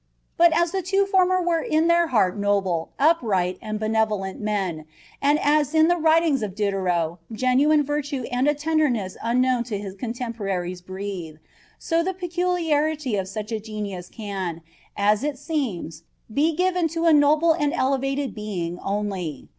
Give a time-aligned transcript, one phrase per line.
[0.35, 4.85] But as the two former were in their heart noble, upright, and benevolent men,
[5.21, 9.93] and as in the writings of Diderot genuine virtue and a tenderness unknown to his
[9.93, 11.35] contemporaries breathe,
[11.77, 14.63] so the peculiarity of such a genius can,
[14.97, 16.01] as it seems,
[16.33, 19.49] be given to a noble and elevated being only.